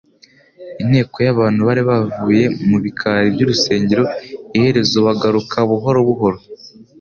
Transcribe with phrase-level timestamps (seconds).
[0.81, 4.03] Inteko y'abantu bari bavuye mu bikari by'urusengero,
[4.57, 6.37] iherezo bagaruka buhoro buhoro.